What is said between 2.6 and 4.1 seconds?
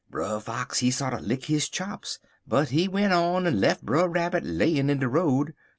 he went on en lef' Brer